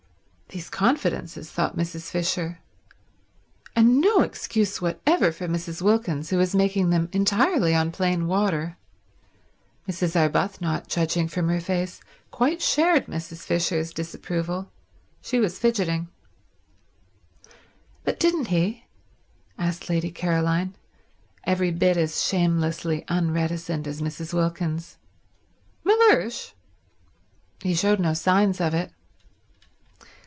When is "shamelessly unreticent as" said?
22.21-24.01